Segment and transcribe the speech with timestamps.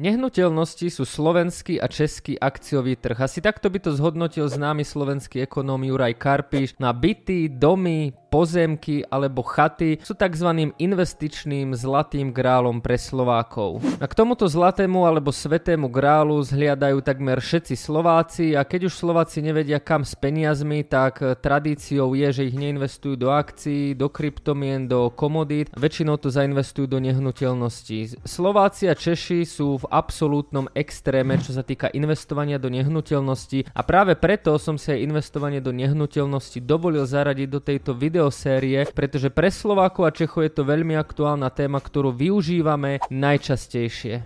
[0.00, 3.20] Nehnuteľnosti sú slovenský a český akciový trh.
[3.20, 6.80] Asi takto by to zhodnotil známy slovenský ekonóm Juraj Karpiš.
[6.80, 10.72] Na byty, domy, pozemky alebo chaty sú tzv.
[10.80, 13.84] investičným zlatým grálom pre Slovákov.
[14.00, 19.44] A k tomuto zlatému alebo svetému grálu zhliadajú takmer všetci Slováci a keď už Slováci
[19.44, 25.12] nevedia kam s peniazmi, tak tradíciou je, že ich neinvestujú do akcií, do kryptomien, do
[25.12, 28.24] komodít, väčšinou to zainvestujú do nehnuteľností.
[28.24, 34.14] Slováci a Češi sú v absolútnom extréme, čo sa týka investovania do nehnuteľnosti a práve
[34.14, 40.06] preto som si aj investovanie do nehnuteľnosti dovolil zaradiť do tejto videosérie, pretože pre Slovákov
[40.06, 44.22] a Čechov je to veľmi aktuálna téma, ktorú využívame najčastejšie.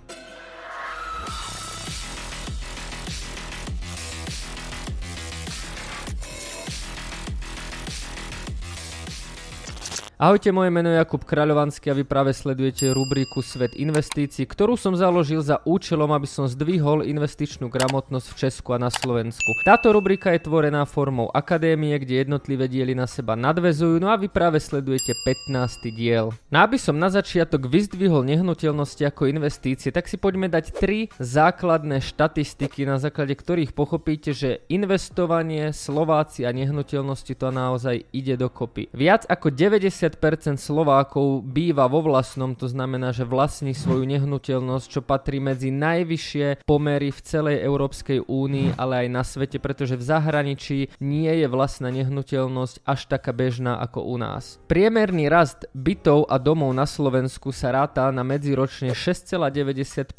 [10.16, 14.96] Ahojte, moje meno je Jakub Kráľovanský a vy práve sledujete rubriku Svet investícií, ktorú som
[14.96, 19.45] založil za účelom, aby som zdvihol investičnú gramotnosť v Česku a na Slovensku.
[19.68, 24.32] Táto rubrika je tvorená formou akadémie, kde jednotlivé diely na seba nadvezujú, no a vy
[24.32, 25.12] práve sledujete
[25.52, 25.92] 15.
[25.92, 26.32] diel.
[26.48, 32.01] No aby som na začiatok vyzdvihol nehnuteľnosti ako investície, tak si poďme dať tri základné
[32.01, 38.88] štatistiky, na základe ktorých pochopíte, že investovanie, Slováci a nehnuteľnosti to naozaj ide dokopy.
[38.96, 45.01] Viac ako 90 50% Slovákov býva vo vlastnom, to znamená, že vlastní svoju nehnuteľnosť, čo
[45.02, 50.79] patrí medzi najvyššie pomery v celej Európskej únii, ale aj na svete, pretože v zahraničí
[51.02, 54.63] nie je vlastná nehnuteľnosť až taká bežná ako u nás.
[54.71, 60.15] Priemerný rast bytov a domov na Slovensku sa ráta na medziročne 6,95%,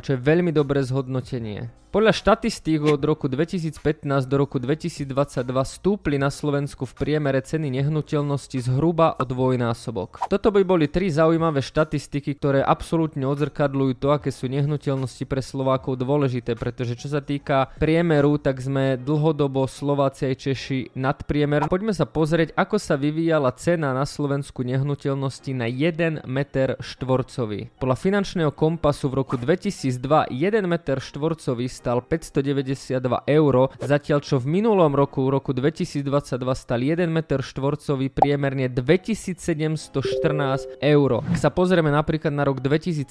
[0.00, 1.82] čo je veľmi dobré zhodnotenie.
[1.92, 8.64] Podľa štatistík od roku 2015 do roku 2022 stúpli na Slovensku v priemere ceny nehnuteľnosti
[8.64, 10.30] zhruba o dvojnásobok.
[10.30, 15.98] Toto by boli tri zaujímavé štatistiky, ktoré absolútne odzrkadľujú to, aké sú nehnuteľnosti pre Slovákov
[15.98, 21.66] dôležité, pretože čo sa týka priemeru, tak sme dlhodobo Slováci aj Češi nad priemer.
[21.66, 27.74] Poďme sa pozrieť, ako sa vyvíjala cena na Slovensku nehnuteľnosti na 1 meter štvorcový.
[27.82, 34.46] Podľa finančného kompasu v roku 2002 1 meter štvorcový stal 592 eur, zatiaľ čo v
[34.60, 36.04] minulom roku, v roku 2022
[36.52, 41.24] stal 1 m štvorcový priemerne 2714 eur.
[41.24, 43.08] Ak sa pozrieme napríklad na rok 2017,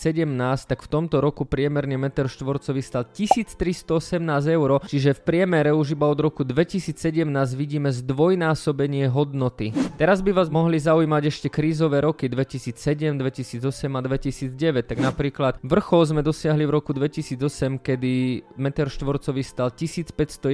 [0.70, 4.22] tak v tomto roku priemerne meter štvorcový stal 1318
[4.54, 7.26] eur, čiže v priemere už iba od roku 2017
[7.58, 9.74] vidíme zdvojnásobenie hodnoty.
[9.98, 13.66] Teraz by vás mohli zaujímať ešte krízové roky 2007, 2008
[13.98, 20.46] a 2009, tak napríklad vrchol sme dosiahli v roku 2008, kedy meter štvorcový stal 1511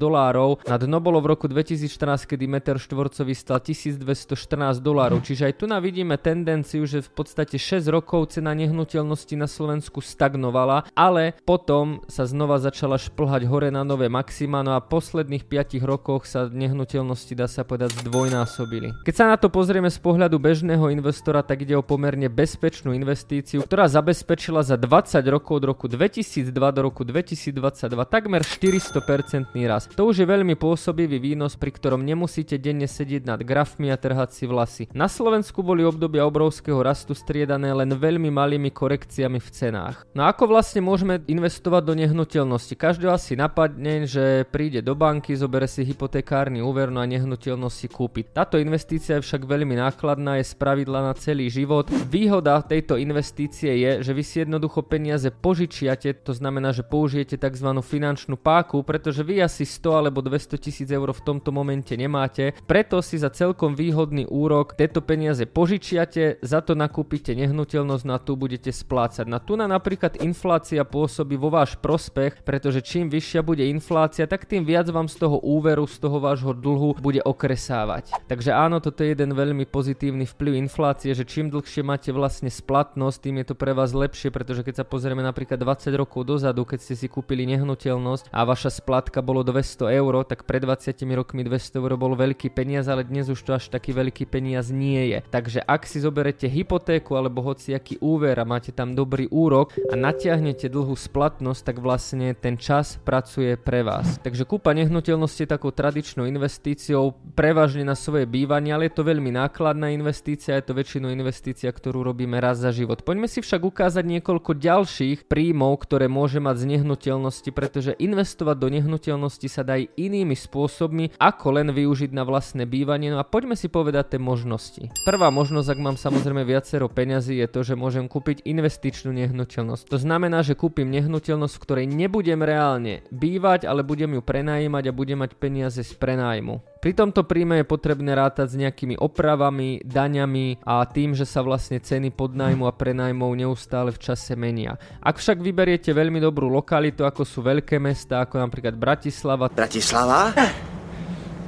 [0.00, 5.54] dolárov, na dno bolo v roku 2014, kedy meter štvorcový stal 1214 dolárov, čiže aj
[5.58, 11.34] tu na vidíme tendenciu, že v podstate 6 rokov cena nehnuteľnosti na Slovensku stagnovala, ale
[11.42, 16.46] potom sa znova začala šplhať hore na nové maxima, no a posledných 5 rokoch sa
[16.46, 19.02] nehnuteľnosti dá sa povedať zdvojnásobili.
[19.02, 23.66] Keď sa na to pozrieme z pohľadu bežného investora, tak ide o pomerne bezpečnú investíciu,
[23.66, 29.88] ktorá zabezpečila za 20 rokov od roku 2002 do roku 2000 2022 takmer 400% rast.
[29.96, 34.34] To už je veľmi pôsobivý výnos, pri ktorom nemusíte denne sedieť nad grafmi a trhať
[34.34, 34.92] si vlasy.
[34.92, 40.04] Na Slovensku boli obdobia obrovského rastu striedané len veľmi malými korekciami v cenách.
[40.12, 42.76] No ako vlastne môžeme investovať do nehnuteľnosti?
[42.76, 47.88] Každý asi napadne, že príde do banky, zobere si hypotekárny úver no a nehnuteľnosť si
[47.88, 48.28] kúpi.
[48.28, 51.88] Táto investícia je však veľmi nákladná, je spravidla na celý život.
[52.12, 57.68] Výhoda tejto investície je, že vy si jednoducho peniaze požičiate, to znamená, že použijete tzv.
[57.80, 63.00] finančnú páku, pretože vy asi 100 alebo 200 tisíc eur v tomto momente nemáte, preto
[63.00, 68.34] si za celkom výhodný úrok tieto peniaze požičiate, za to nakúpite nehnuteľnosť, no a tu
[68.34, 69.24] budete splácať.
[69.30, 74.44] Na tu na napríklad inflácia pôsobí vo váš prospech, pretože čím vyššia bude inflácia, tak
[74.44, 78.10] tým viac vám z toho úveru, z toho vášho dlhu bude okresávať.
[78.26, 83.16] Takže áno, toto je jeden veľmi pozitívny vplyv inflácie, že čím dlhšie máte vlastne splatnosť,
[83.22, 86.78] tým je to pre vás lepšie, pretože keď sa pozrieme napríklad 20 rokov dozadu, keď
[86.82, 91.78] ste si kúpili nehnuteľnosť a vaša splatka bolo 200 eur, tak pred 20 rokmi 200
[91.78, 95.18] eur bol veľký peniaz, ale dnes už to až taký veľký peniaz nie je.
[95.28, 100.72] Takže ak si zoberete hypotéku alebo hociaký úver a máte tam dobrý úrok a natiahnete
[100.72, 104.16] dlhú splatnosť, tak vlastne ten čas pracuje pre vás.
[104.24, 109.30] Takže kúpa nehnuteľnosti je takou tradičnou investíciou prevažne na svoje bývanie, ale je to veľmi
[109.34, 113.04] nákladná investícia, je to väčšinou investícia, ktorú robíme raz za život.
[113.04, 118.68] Poďme si však ukázať niekoľko ďalších príjmov, ktoré môže mať z nehnuteľnosti, pretože investovať do
[118.70, 123.10] nehnuteľnosti sa dá aj inými spôsobmi, ako len využiť na vlastné bývanie.
[123.10, 124.92] No a poďme si povedať ten možnosti.
[125.08, 129.88] Prvá možnosť, ak mám samozrejme viacero peňazí, je to, že môžem kúpiť investičnú nehnuteľnosť.
[129.88, 134.96] To znamená, že kúpim nehnuteľnosť, v ktorej nebudem reálne bývať, ale budem ju prenajímať a
[134.96, 136.60] budem mať peniaze z prenájmu.
[136.80, 141.76] Pri tomto príjme je potrebné rátať s nejakými opravami, daňami a tým, že sa vlastne
[141.76, 144.80] ceny podnajmu a prenajmov neustále v čase menia.
[145.04, 149.52] Ak však vyberiete veľmi dobrú lokalitu, ako sú veľké mesta, ako napríklad Bratislava.
[149.52, 150.32] Bratislava?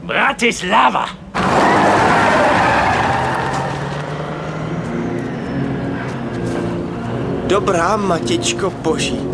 [0.05, 1.22] Bratislava!
[7.53, 9.32] Dobrá matičko Boží.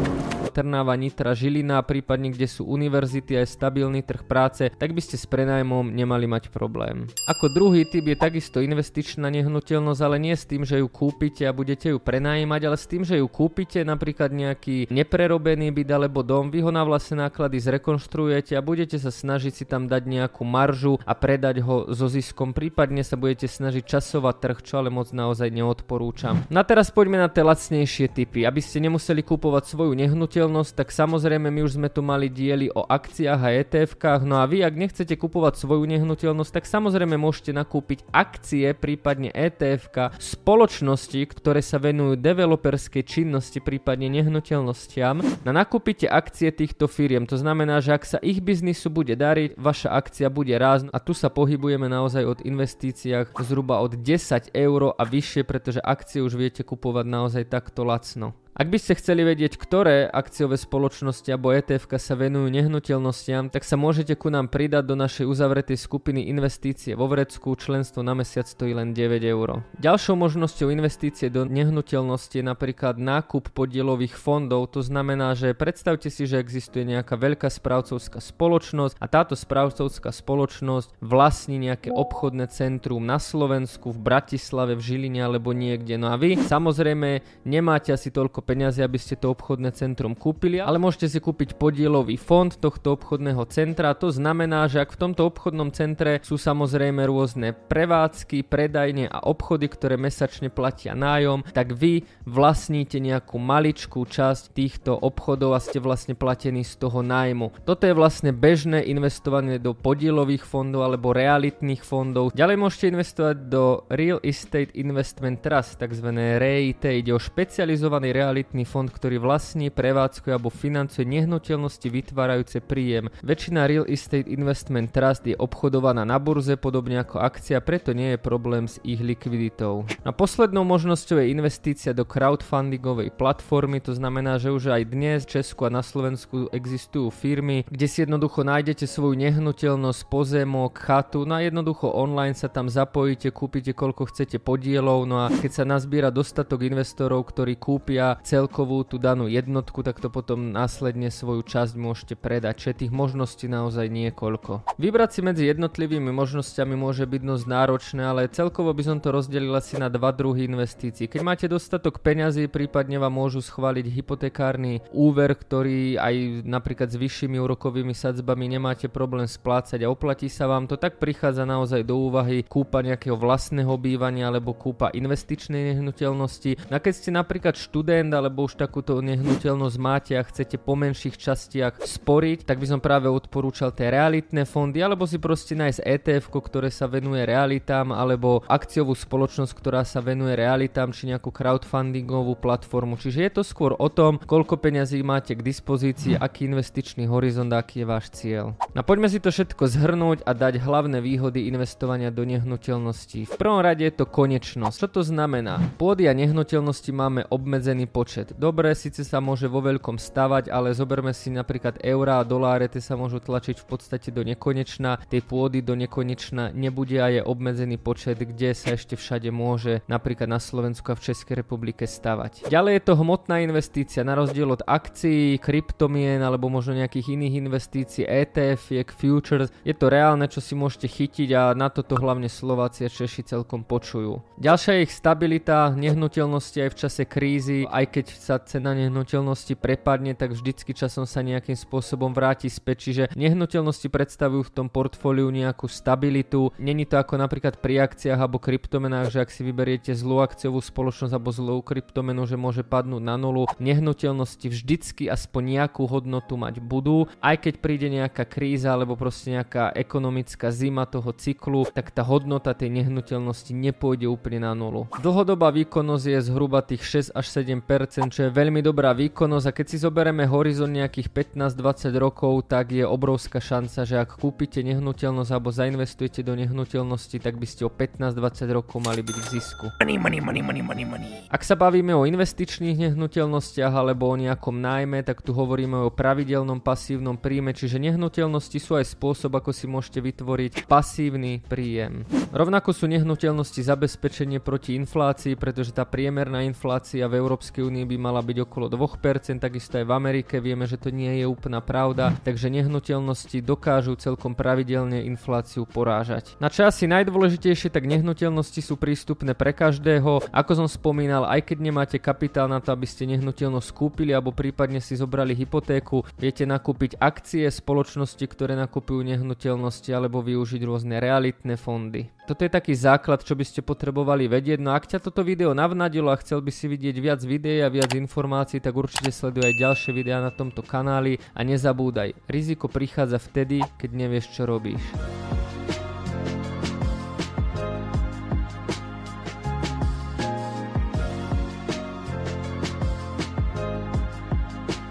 [0.58, 5.22] Trnava, Nitra, Žilina, prípadne kde sú univerzity aj stabilný trh práce, tak by ste s
[5.22, 7.06] prenajmom nemali mať problém.
[7.30, 11.54] Ako druhý typ je takisto investičná nehnuteľnosť, ale nie s tým, že ju kúpite a
[11.54, 16.50] budete ju prenajímať, ale s tým, že ju kúpite napríklad nejaký neprerobený byt alebo dom,
[16.50, 20.98] vy ho na vlastné náklady zrekonštruujete a budete sa snažiť si tam dať nejakú maržu
[21.06, 25.54] a predať ho so ziskom, prípadne sa budete snažiť časovať trh, čo ale moc naozaj
[25.54, 26.42] neodporúčam.
[26.50, 30.72] No a teraz poďme na tie lacnejšie typy, aby ste nemuseli kúpovať svoju nehnuteľnosť nehnuteľnosť,
[30.72, 34.64] tak samozrejme my už sme tu mali diely o akciách a ETF-kách, no a vy
[34.64, 41.76] ak nechcete kupovať svoju nehnuteľnosť, tak samozrejme môžete nakúpiť akcie, prípadne ETF-ka spoločnosti, ktoré sa
[41.76, 45.20] venujú developerskej činnosti, prípadne nehnuteľnostiam.
[45.44, 49.92] Na nakúpite akcie týchto firiem, to znamená, že ak sa ich biznisu bude dariť, vaša
[49.92, 55.02] akcia bude rásť a tu sa pohybujeme naozaj od investíciách zhruba od 10 eur a
[55.04, 58.32] vyššie, pretože akcie už viete kupovať naozaj takto lacno.
[58.58, 63.78] Ak by ste chceli vedieť, ktoré akciové spoločnosti alebo ETF sa venujú nehnuteľnostiam, tak sa
[63.78, 67.54] môžete ku nám pridať do našej uzavretej skupiny investície vo Vrecku.
[67.54, 69.62] Členstvo na mesiac stojí len 9 eur.
[69.78, 74.74] Ďalšou možnosťou investície do nehnuteľnosti je napríklad nákup podielových fondov.
[74.74, 80.98] To znamená, že predstavte si, že existuje nejaká veľká správcovská spoločnosť a táto správcovská spoločnosť
[80.98, 85.94] vlastní nejaké obchodné centrum na Slovensku, v Bratislave, v Žiline alebo niekde.
[85.94, 90.80] No a vy samozrejme nemáte asi toľko peniazy, aby ste to obchodné centrum kúpili, ale
[90.80, 93.92] môžete si kúpiť podielový fond tohto obchodného centra.
[94.00, 99.68] To znamená, že ak v tomto obchodnom centre sú samozrejme rôzne prevádzky, predajne a obchody,
[99.68, 106.16] ktoré mesačne platia nájom, tak vy vlastníte nejakú maličkú časť týchto obchodov a ste vlastne
[106.16, 107.52] platení z toho nájmu.
[107.68, 112.32] Toto je vlastne bežné investovanie do podielových fondov alebo realitných fondov.
[112.32, 116.08] Ďalej môžete investovať do Real Estate Investment Trust, tzv.
[116.16, 116.80] REIT.
[116.88, 123.10] Ide o špecializovaný realitný realitný fond, ktorý vlastní, prevádzkuje alebo financuje nehnuteľnosti vytvárajúce príjem.
[123.26, 128.22] Väčšina Real Estate Investment Trust je obchodovaná na burze podobne ako akcia, preto nie je
[128.22, 129.82] problém s ich likviditou.
[130.06, 135.42] A poslednou možnosťou je investícia do crowdfundingovej platformy, to znamená, že už aj dnes v
[135.42, 141.34] Česku a na Slovensku existujú firmy, kde si jednoducho nájdete svoju nehnuteľnosť, pozemok, chatu, no
[141.34, 146.14] a jednoducho online sa tam zapojíte, kúpite koľko chcete podielov, no a keď sa nazbiera
[146.14, 152.14] dostatok investorov, ktorí kúpia celkovú tú danú jednotku, tak to potom následne svoju časť môžete
[152.18, 152.54] predať.
[152.58, 154.78] Čiže tých možností naozaj niekoľko.
[154.78, 159.54] Vybrať si medzi jednotlivými možnosťami môže byť dosť náročné, ale celkovo by som to rozdelil
[159.54, 161.06] asi na dva druhy investícií.
[161.06, 167.38] Keď máte dostatok peňazí, prípadne vám môžu schváliť hypotekárny úver, ktorý aj napríklad s vyššími
[167.38, 172.42] úrokovými sadzbami nemáte problém splácať a oplatí sa vám to, tak prichádza naozaj do úvahy
[172.46, 176.70] kúpa nejakého vlastného bývania alebo kúpa investičnej nehnuteľnosti.
[176.72, 181.80] A keď ste napríklad študent alebo už takúto nehnuteľnosť máte a chcete po menších častiach
[181.82, 186.68] sporiť, tak by som práve odporúčal tie realitné fondy, alebo si proste nájsť ETF, ktoré
[186.68, 193.00] sa venuje realitám, alebo akciovú spoločnosť, ktorá sa venuje realitám, či nejakú crowdfundingovú platformu.
[193.00, 197.82] Čiže je to skôr o tom, koľko peňazí máte k dispozícii, aký investičný horizont, aký
[197.82, 198.56] je váš cieľ.
[198.72, 203.28] No poďme si to všetko zhrnúť a dať hlavné výhody investovania do nehnuteľností.
[203.28, 204.76] V prvom rade je to konečnosť.
[204.78, 205.58] Čo to znamená?
[205.80, 208.30] Pôdy a nehnuteľnosti máme obmedzený počet.
[208.38, 212.78] Dobre, síce sa môže vo veľkom stavať, ale zoberme si napríklad eurá a doláre, tie
[212.78, 217.74] sa môžu tlačiť v podstate do nekonečna, tie pôdy do nekonečna nebude a je obmedzený
[217.82, 222.46] počet, kde sa ešte všade môže napríklad na Slovensku a v Českej republike stavať.
[222.46, 228.06] Ďalej je to hmotná investícia, na rozdiel od akcií, kryptomien alebo možno nejakých iných investícií,
[228.06, 232.92] ETF, futures, je to reálne, čo si môžete chytiť a na toto hlavne Slováci a
[232.92, 234.22] Češi celkom počujú.
[234.38, 240.36] Ďalšia je ich stabilita, nehnuteľnosti aj v čase krízy, keď sa cena nehnuteľnosti prepadne, tak
[240.36, 246.52] vždycky časom sa nejakým spôsobom vráti späť, čiže nehnuteľnosti predstavujú v tom portfóliu nejakú stabilitu.
[246.60, 251.12] Není to ako napríklad pri akciách alebo kryptomenách, že ak si vyberiete zlú akciovú spoločnosť
[251.16, 253.48] alebo zlú kryptomenu, že môže padnúť na nulu.
[253.56, 259.72] Nehnuteľnosti vždycky aspoň nejakú hodnotu mať budú, aj keď príde nejaká kríza alebo proste nejaká
[259.72, 264.90] ekonomická zima toho cyklu, tak tá hodnota tej nehnuteľnosti nepôjde úplne na nulu.
[265.00, 269.66] Dlhodobá výkonnosť je zhruba tých 6 až 7%, čo je veľmi dobrá výkonnosť a keď
[269.70, 275.54] si zoberieme horizont nejakých 15-20 rokov, tak je obrovská šanca, že ak kúpite nehnuteľnosť alebo
[275.54, 279.66] zainvestujete do nehnuteľnosti, tak by ste o 15-20 rokov mali byť v zisku.
[279.78, 281.10] Money, money, money, money, money, money.
[281.30, 286.58] Ak sa bavíme o investičných nehnuteľnostiach alebo o nejakom nájme, tak tu hovoríme o pravidelnom
[286.64, 292.08] pasívnom príjme, čiže nehnuteľnosti sú aj spôsob, ako si môžete vytvoriť pasívny príjem.
[292.32, 298.24] Rovnako sú nehnuteľnosti zabezpečenie proti inflácii, pretože tá priemerná inflácia v Európskej únii by mala
[298.24, 302.48] byť okolo 2%, takisto aj v Amerike vieme, že to nie je úplná pravda, takže
[302.48, 306.34] nehnuteľnosti dokážu celkom pravidelne infláciu porážať.
[306.40, 310.32] Na čo najdôležitejšie, tak nehnuteľnosti sú prístupné pre každého.
[310.32, 314.80] Ako som spomínal, aj keď nemáte kapitál na to, aby ste nehnuteľnosť kúpili alebo prípadne
[314.80, 322.17] si zobrali hypotéku, viete nakúpiť akcie spoločnosti, ktoré nakupujú nehnuteľnosti alebo využiť rôzne realitné fondy.
[322.28, 324.60] Toto je taký základ, čo by ste potrebovali vedieť.
[324.60, 327.96] No ak ťa toto video navnadilo a chcel by si vidieť viac videí a viac
[327.96, 333.64] informácií, tak určite sleduj aj ďalšie videá na tomto kanáli a nezabúdaj, riziko prichádza vtedy,
[333.80, 334.84] keď nevieš čo robíš.